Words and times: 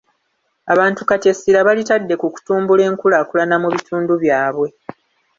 Abantu 0.73 1.01
kati 1.09 1.25
essira 1.33 1.59
balitadde 1.67 2.15
ku 2.21 2.27
kutumbula 2.33 2.81
enkulaakulana 2.89 3.55
mu 3.63 3.67
bitundu 3.75 4.13
byabwe. 4.23 4.67